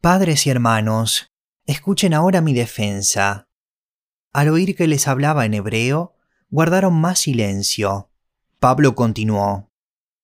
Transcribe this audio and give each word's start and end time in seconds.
Padres 0.00 0.46
y 0.46 0.50
hermanos, 0.50 1.32
escuchen 1.66 2.14
ahora 2.14 2.40
mi 2.40 2.54
defensa. 2.54 3.48
Al 4.32 4.48
oír 4.48 4.76
que 4.76 4.86
les 4.86 5.08
hablaba 5.08 5.44
en 5.44 5.54
hebreo, 5.54 6.14
guardaron 6.50 6.94
más 6.94 7.18
silencio. 7.18 8.08
Pablo 8.60 8.94
continuó, 8.94 9.72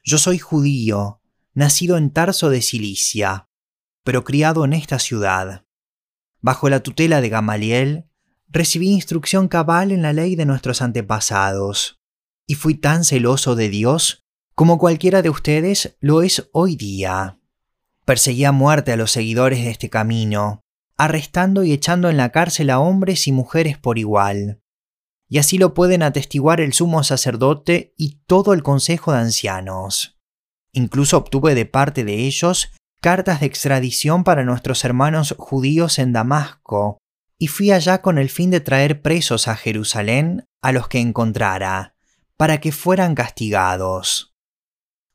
Yo 0.04 0.18
soy 0.18 0.38
judío, 0.38 1.20
nacido 1.54 1.96
en 1.96 2.10
Tarso 2.10 2.50
de 2.50 2.62
Cilicia, 2.62 3.48
pero 4.04 4.22
criado 4.22 4.64
en 4.64 4.74
esta 4.74 5.00
ciudad. 5.00 5.64
Bajo 6.40 6.68
la 6.68 6.80
tutela 6.84 7.20
de 7.20 7.30
Gamaliel, 7.30 8.04
recibí 8.46 8.90
instrucción 8.90 9.48
cabal 9.48 9.90
en 9.90 10.02
la 10.02 10.12
ley 10.12 10.36
de 10.36 10.46
nuestros 10.46 10.82
antepasados, 10.82 12.00
y 12.46 12.54
fui 12.54 12.76
tan 12.76 13.02
celoso 13.02 13.56
de 13.56 13.70
Dios 13.70 14.24
como 14.54 14.78
cualquiera 14.78 15.20
de 15.20 15.30
ustedes 15.30 15.96
lo 15.98 16.22
es 16.22 16.48
hoy 16.52 16.76
día. 16.76 17.40
Perseguí 18.04 18.44
a 18.44 18.52
muerte 18.52 18.92
a 18.92 18.96
los 18.96 19.12
seguidores 19.12 19.64
de 19.64 19.70
este 19.70 19.88
camino, 19.90 20.60
arrestando 20.96 21.64
y 21.64 21.72
echando 21.72 22.10
en 22.10 22.16
la 22.16 22.30
cárcel 22.30 22.70
a 22.70 22.78
hombres 22.78 23.26
y 23.26 23.32
mujeres 23.32 23.78
por 23.78 23.98
igual. 23.98 24.60
Y 25.28 25.38
así 25.38 25.58
lo 25.58 25.74
pueden 25.74 26.02
atestiguar 26.02 26.60
el 26.60 26.72
sumo 26.74 27.02
sacerdote 27.02 27.94
y 27.96 28.20
todo 28.26 28.52
el 28.52 28.62
consejo 28.62 29.12
de 29.12 29.18
ancianos. 29.18 30.18
Incluso 30.72 31.16
obtuve 31.16 31.54
de 31.54 31.66
parte 31.66 32.04
de 32.04 32.26
ellos 32.26 32.72
cartas 33.04 33.40
de 33.40 33.46
extradición 33.46 34.24
para 34.24 34.44
nuestros 34.44 34.82
hermanos 34.82 35.34
judíos 35.36 35.98
en 35.98 36.14
Damasco, 36.14 36.96
y 37.38 37.48
fui 37.48 37.70
allá 37.70 38.00
con 38.00 38.16
el 38.16 38.30
fin 38.30 38.50
de 38.50 38.60
traer 38.60 39.02
presos 39.02 39.46
a 39.46 39.56
Jerusalén 39.56 40.46
a 40.62 40.72
los 40.72 40.88
que 40.88 41.00
encontrara, 41.00 41.96
para 42.38 42.60
que 42.60 42.72
fueran 42.72 43.14
castigados. 43.14 44.34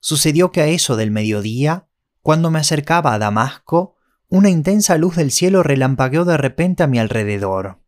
Sucedió 0.02 0.52
que 0.52 0.62
a 0.62 0.68
eso 0.68 0.98
del 0.98 1.10
mediodía, 1.10 1.89
cuando 2.22 2.52
me 2.52 2.60
acercaba 2.60 3.14
a 3.14 3.20
Damasco, 3.20 3.96
una 4.28 4.50
intensa 4.50 4.98
luz 4.98 5.16
del 5.16 5.32
cielo 5.32 5.64
relampagueó 5.64 6.26
de 6.26 6.38
repente 6.38 6.84
a 6.84 6.88
mi 6.88 7.00
alrededor. 7.00 7.82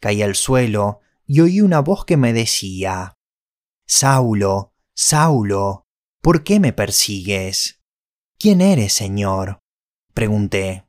Caí 0.00 0.22
al 0.22 0.34
suelo 0.34 1.00
y 1.26 1.40
oí 1.40 1.60
una 1.60 1.80
voz 1.80 2.04
que 2.04 2.16
me 2.16 2.32
decía, 2.32 3.16
Saulo, 3.86 4.74
Saulo, 4.94 5.86
¿por 6.20 6.44
qué 6.44 6.60
me 6.60 6.72
persigues? 6.72 7.80
¿Quién 8.38 8.60
eres, 8.60 8.92
Señor? 8.92 9.60
Pregunté. 10.14 10.86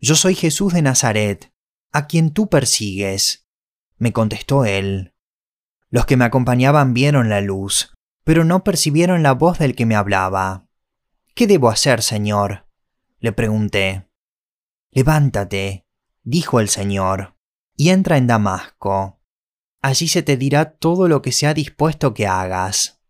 Yo 0.00 0.14
soy 0.14 0.34
Jesús 0.34 0.72
de 0.72 0.82
Nazaret, 0.82 1.52
a 1.92 2.06
quien 2.06 2.30
tú 2.30 2.48
persigues, 2.48 3.48
me 3.98 4.12
contestó 4.12 4.64
él. 4.64 5.14
Los 5.88 6.06
que 6.06 6.16
me 6.16 6.24
acompañaban 6.24 6.94
vieron 6.94 7.28
la 7.28 7.40
luz, 7.40 7.94
pero 8.24 8.44
no 8.44 8.64
percibieron 8.64 9.22
la 9.22 9.32
voz 9.32 9.58
del 9.58 9.74
que 9.74 9.86
me 9.86 9.94
hablaba. 9.94 10.65
¿Qué 11.36 11.46
debo 11.46 11.68
hacer, 11.68 12.00
Señor? 12.00 12.66
le 13.20 13.30
pregunté. 13.30 14.08
Levántate, 14.90 15.86
dijo 16.22 16.60
el 16.60 16.70
Señor, 16.70 17.36
y 17.76 17.90
entra 17.90 18.16
en 18.16 18.26
Damasco. 18.26 19.20
Allí 19.82 20.08
se 20.08 20.22
te 20.22 20.38
dirá 20.38 20.78
todo 20.78 21.08
lo 21.08 21.20
que 21.20 21.32
se 21.32 21.46
ha 21.46 21.52
dispuesto 21.52 22.14
que 22.14 22.26
hagas. 22.26 23.02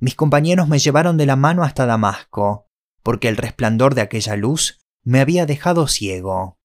Mis 0.00 0.14
compañeros 0.14 0.68
me 0.68 0.78
llevaron 0.78 1.16
de 1.16 1.24
la 1.24 1.36
mano 1.36 1.62
hasta 1.62 1.86
Damasco, 1.86 2.68
porque 3.02 3.28
el 3.28 3.38
resplandor 3.38 3.94
de 3.94 4.02
aquella 4.02 4.36
luz 4.36 4.78
me 5.02 5.20
había 5.20 5.46
dejado 5.46 5.88
ciego. 5.88 6.58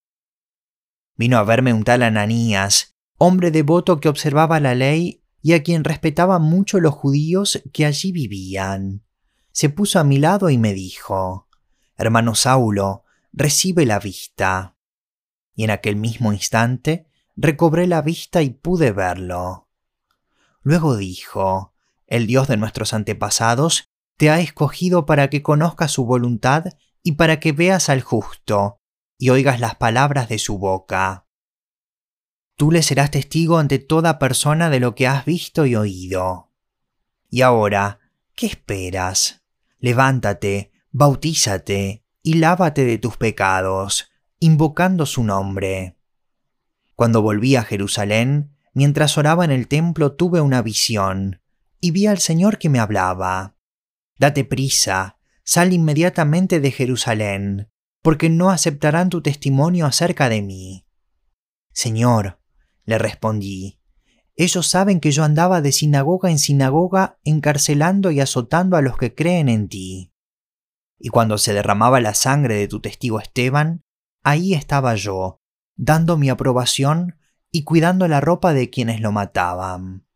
Vino 1.16 1.38
a 1.38 1.44
verme 1.44 1.72
un 1.72 1.86
tal 1.86 2.04
Ananías, 2.04 2.98
hombre 3.18 3.50
devoto 3.52 4.02
que 4.02 4.10
observaba 4.10 4.60
la 4.60 4.76
ley 4.76 5.24
y 5.42 5.54
a 5.54 5.64
quien 5.64 5.86
respetaban 5.86 6.42
mucho 6.42 6.82
los 6.82 6.94
judíos 6.94 7.64
que 7.72 7.86
allí 7.86 8.12
vivían. 8.12 9.06
Se 9.52 9.70
puso 9.70 10.00
a 10.00 10.04
mi 10.04 10.18
lado 10.18 10.50
y 10.50 10.58
me 10.58 10.74
dijo, 10.74 11.48
Hermano 11.98 12.36
Saulo, 12.36 13.04
recibe 13.34 13.86
la 13.86 14.00
vista. 14.00 14.76
Y 15.54 15.64
en 15.66 15.72
aquel 15.72 15.96
mismo 15.96 16.34
instante 16.34 17.08
recobré 17.36 17.88
la 17.88 18.02
vista 18.02 18.42
y 18.42 18.50
pude 18.52 18.92
verlo. 18.92 19.70
Luego 20.62 20.96
dijo, 20.96 21.74
El 22.08 22.28
Dios 22.28 22.48
de 22.48 22.58
nuestros 22.58 22.94
antepasados 22.94 23.90
te 24.18 24.30
ha 24.30 24.40
escogido 24.40 25.06
para 25.06 25.30
que 25.30 25.42
conozcas 25.42 25.92
su 25.92 26.06
voluntad 26.06 26.66
y 27.04 27.14
para 27.14 27.40
que 27.40 27.52
veas 27.52 27.90
al 27.90 28.02
justo 28.02 28.80
y 29.18 29.30
oigas 29.30 29.60
las 29.60 29.76
palabras 29.76 30.30
de 30.30 30.40
su 30.40 30.58
boca. 30.58 31.28
Tú 32.56 32.72
le 32.72 32.84
serás 32.84 33.12
testigo 33.12 33.58
ante 33.58 33.80
toda 33.80 34.20
persona 34.20 34.70
de 34.70 34.80
lo 34.80 34.94
que 34.94 35.08
has 35.08 35.26
visto 35.26 35.66
y 35.66 35.76
oído. 35.76 36.52
Y 37.30 37.42
ahora, 37.42 38.00
¿qué 38.36 38.46
esperas? 38.46 39.41
Levántate, 39.82 40.72
bautízate 40.92 42.06
y 42.22 42.36
lávate 42.36 42.86
de 42.86 43.00
tus 43.00 43.18
pecados, 43.18 44.12
invocando 44.40 45.08
su 45.08 45.24
nombre. 45.24 45.98
Cuando 46.96 47.24
volví 47.24 47.56
a 47.56 47.64
Jerusalén, 47.64 48.56
mientras 48.76 49.18
oraba 49.18 49.44
en 49.44 49.50
el 49.50 49.68
templo 49.68 50.14
tuve 50.14 50.40
una 50.40 50.62
visión, 50.62 51.42
y 51.80 51.90
vi 51.90 52.06
al 52.06 52.20
Señor 52.20 52.60
que 52.60 52.70
me 52.70 52.78
hablaba. 52.78 53.56
Date 54.20 54.46
prisa, 54.46 55.18
sal 55.44 55.74
inmediatamente 55.74 56.60
de 56.60 56.72
Jerusalén, 56.72 57.72
porque 58.04 58.30
no 58.30 58.52
aceptarán 58.52 59.10
tu 59.10 59.24
testimonio 59.24 59.88
acerca 59.88 60.30
de 60.30 60.44
mí. 60.44 60.86
Señor, 61.74 62.40
le 62.86 63.00
respondí. 63.00 63.81
Ellos 64.42 64.66
saben 64.66 65.00
que 65.00 65.12
yo 65.12 65.24
andaba 65.24 65.62
de 65.62 65.72
sinagoga 65.72 66.32
en 66.32 66.40
sinagoga 66.40 67.20
encarcelando 67.24 68.10
y 68.10 68.22
azotando 68.22 68.76
a 68.76 68.82
los 68.82 68.98
que 68.98 69.14
creen 69.14 69.50
en 69.50 69.70
ti. 69.70 70.16
Y 70.98 71.10
cuando 71.10 71.38
se 71.38 71.54
derramaba 71.54 72.02
la 72.02 72.16
sangre 72.16 72.56
de 72.56 72.68
tu 72.68 72.82
testigo 72.82 73.20
Esteban, 73.20 73.84
ahí 74.24 74.56
estaba 74.56 74.96
yo, 74.96 75.44
dando 75.76 76.18
mi 76.18 76.32
aprobación 76.32 77.20
y 77.52 77.66
cuidando 77.66 78.08
la 78.08 78.20
ropa 78.20 78.52
de 78.52 78.72
quienes 78.72 79.00
lo 79.00 79.12
mataban. 79.12 80.08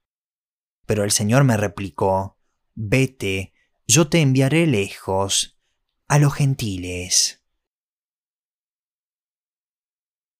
Pero 0.87 1.03
el 1.03 1.11
Señor 1.11 1.43
me 1.43 1.55
replicó, 1.55 2.39
Vete, 2.73 3.53
yo 3.85 4.09
te 4.09 4.21
enviaré 4.21 4.65
lejos, 4.65 5.61
a 6.07 6.17
los 6.17 6.33
gentiles. 6.33 7.43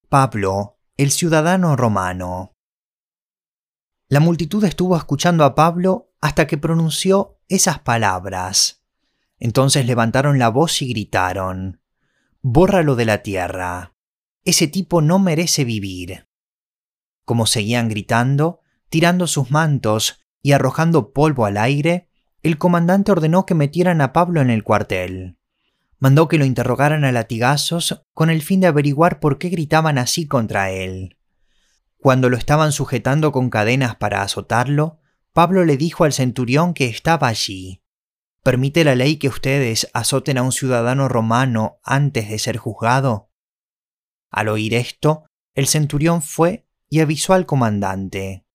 Pablo 0.10 0.80
el 0.98 1.12
ciudadano 1.12 1.76
romano. 1.76 2.55
La 4.08 4.20
multitud 4.20 4.64
estuvo 4.64 4.96
escuchando 4.96 5.44
a 5.44 5.56
Pablo 5.56 6.12
hasta 6.22 6.48
que 6.48 6.58
pronunció 6.58 7.40
esas 7.48 7.80
palabras. 7.80 8.84
Entonces 9.40 9.86
levantaron 9.86 10.40
la 10.40 10.50
voz 10.50 10.82
y 10.82 10.90
gritaron, 10.90 11.82
Bórralo 12.42 12.96
de 12.96 13.06
la 13.06 13.24
tierra. 13.24 13.96
Ese 14.44 14.68
tipo 14.68 15.02
no 15.02 15.18
merece 15.18 15.64
vivir. 15.66 16.28
Como 17.26 17.48
seguían 17.48 17.90
gritando, 17.90 18.60
tirando 18.90 19.26
sus 19.26 19.50
mantos 19.50 20.20
y 20.44 20.52
arrojando 20.52 21.12
polvo 21.12 21.46
al 21.46 21.58
aire, 21.58 22.10
el 22.44 22.60
comandante 22.60 23.12
ordenó 23.12 23.48
que 23.48 23.56
metieran 23.56 24.02
a 24.02 24.14
Pablo 24.14 24.42
en 24.42 24.52
el 24.52 24.64
cuartel 24.64 25.38
mandó 26.00 26.28
que 26.28 26.38
lo 26.38 26.46
interrogaran 26.46 27.04
a 27.04 27.12
latigazos 27.12 28.04
con 28.14 28.30
el 28.30 28.42
fin 28.42 28.60
de 28.60 28.68
averiguar 28.68 29.20
por 29.20 29.38
qué 29.38 29.50
gritaban 29.50 29.98
así 29.98 30.28
contra 30.28 30.70
él. 30.70 31.18
Cuando 32.06 32.30
lo 32.30 32.38
estaban 32.38 32.72
sujetando 32.72 33.32
con 33.32 33.50
cadenas 33.50 33.96
para 33.96 34.22
azotarlo, 34.22 35.00
Pablo 35.34 35.66
le 35.66 35.76
dijo 35.76 36.04
al 36.04 36.14
centurión 36.14 36.76
que 36.76 36.86
estaba 36.86 37.28
allí. 37.28 37.82
¿Permite 38.44 38.84
la 38.84 38.94
ley 38.94 39.18
que 39.18 39.28
ustedes 39.28 39.90
azoten 39.92 40.38
a 40.38 40.44
un 40.44 40.52
ciudadano 40.52 41.08
romano 41.10 41.80
antes 41.84 42.30
de 42.30 42.38
ser 42.38 42.58
juzgado? 42.58 43.32
Al 44.30 44.50
oír 44.50 44.76
esto, 44.76 45.26
el 45.56 45.66
centurión 45.66 46.22
fue 46.22 46.68
y 46.92 47.00
avisó 47.00 47.34
al 47.34 47.48
comandante. 47.48 48.46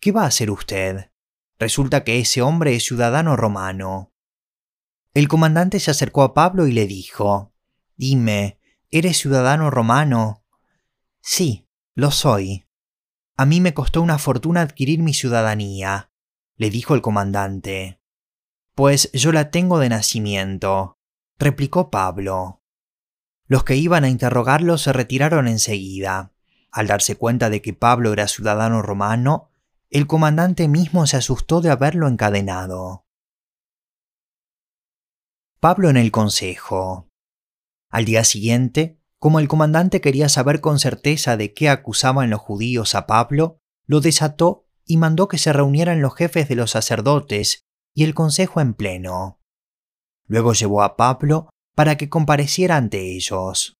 ¿Qué 0.00 0.10
va 0.10 0.22
a 0.22 0.28
hacer 0.28 0.50
usted? 0.50 1.10
Resulta 1.58 2.02
que 2.02 2.18
ese 2.18 2.40
hombre 2.40 2.74
es 2.74 2.84
ciudadano 2.84 3.36
romano. 3.36 4.14
El 5.12 5.28
comandante 5.28 5.80
se 5.80 5.90
acercó 5.90 6.22
a 6.22 6.32
Pablo 6.32 6.66
y 6.66 6.72
le 6.72 6.86
dijo, 6.86 7.52
Dime, 7.98 8.58
¿eres 8.90 9.18
ciudadano 9.18 9.70
romano? 9.70 10.46
Sí, 11.20 11.63
lo 11.94 12.10
soy. 12.10 12.66
A 13.36 13.46
mí 13.46 13.60
me 13.60 13.74
costó 13.74 14.02
una 14.02 14.18
fortuna 14.18 14.62
adquirir 14.62 15.00
mi 15.00 15.14
ciudadanía, 15.14 16.10
le 16.56 16.70
dijo 16.70 16.94
el 16.94 17.02
comandante. 17.02 18.00
Pues 18.74 19.10
yo 19.12 19.32
la 19.32 19.50
tengo 19.50 19.78
de 19.78 19.88
nacimiento, 19.88 20.98
replicó 21.38 21.90
Pablo. 21.90 22.62
Los 23.46 23.64
que 23.64 23.76
iban 23.76 24.04
a 24.04 24.08
interrogarlo 24.08 24.78
se 24.78 24.92
retiraron 24.92 25.46
enseguida. 25.48 26.32
Al 26.70 26.86
darse 26.88 27.16
cuenta 27.16 27.50
de 27.50 27.62
que 27.62 27.74
Pablo 27.74 28.12
era 28.12 28.26
ciudadano 28.26 28.82
romano, 28.82 29.50
el 29.90 30.08
comandante 30.08 30.66
mismo 30.66 31.06
se 31.06 31.16
asustó 31.16 31.60
de 31.60 31.70
haberlo 31.70 32.08
encadenado. 32.08 33.06
Pablo 35.60 35.88
en 35.88 35.96
el 35.96 36.10
consejo. 36.10 37.08
Al 37.90 38.04
día 38.04 38.24
siguiente, 38.24 38.98
como 39.24 39.38
el 39.38 39.48
comandante 39.48 40.02
quería 40.02 40.28
saber 40.28 40.60
con 40.60 40.78
certeza 40.78 41.38
de 41.38 41.54
qué 41.54 41.70
acusaban 41.70 42.28
los 42.28 42.42
judíos 42.42 42.94
a 42.94 43.06
Pablo, 43.06 43.58
lo 43.86 44.02
desató 44.02 44.66
y 44.84 44.98
mandó 44.98 45.28
que 45.28 45.38
se 45.38 45.50
reunieran 45.50 46.02
los 46.02 46.14
jefes 46.14 46.46
de 46.46 46.56
los 46.56 46.72
sacerdotes 46.72 47.64
y 47.94 48.04
el 48.04 48.12
consejo 48.12 48.60
en 48.60 48.74
pleno. 48.74 49.40
Luego 50.26 50.52
llevó 50.52 50.82
a 50.82 50.98
Pablo 50.98 51.48
para 51.74 51.96
que 51.96 52.10
compareciera 52.10 52.76
ante 52.76 53.16
ellos. 53.16 53.78